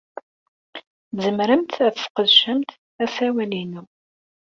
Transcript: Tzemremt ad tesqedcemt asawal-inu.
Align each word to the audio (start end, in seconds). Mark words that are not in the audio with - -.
Tzemremt 1.15 1.75
ad 1.85 1.93
tesqedcemt 1.93 2.69
asawal-inu. 3.03 3.83